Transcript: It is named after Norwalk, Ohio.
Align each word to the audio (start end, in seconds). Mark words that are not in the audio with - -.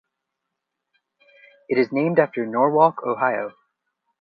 It 1.69 1.77
is 1.77 1.91
named 1.91 2.17
after 2.17 2.43
Norwalk, 2.47 3.03
Ohio. 3.03 3.53